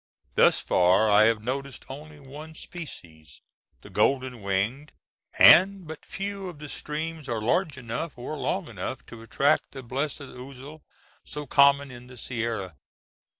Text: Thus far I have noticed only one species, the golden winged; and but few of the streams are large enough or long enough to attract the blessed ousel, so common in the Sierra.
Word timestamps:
Thus 0.33 0.59
far 0.59 1.07
I 1.11 1.25
have 1.25 1.43
noticed 1.43 1.85
only 1.87 2.19
one 2.19 2.55
species, 2.55 3.43
the 3.83 3.91
golden 3.91 4.41
winged; 4.41 4.93
and 5.37 5.85
but 5.87 6.03
few 6.03 6.49
of 6.49 6.57
the 6.57 6.69
streams 6.69 7.29
are 7.29 7.39
large 7.39 7.77
enough 7.77 8.17
or 8.17 8.35
long 8.35 8.67
enough 8.67 9.05
to 9.05 9.21
attract 9.21 9.73
the 9.73 9.83
blessed 9.83 10.21
ousel, 10.21 10.81
so 11.23 11.45
common 11.45 11.91
in 11.91 12.07
the 12.07 12.17
Sierra. 12.17 12.77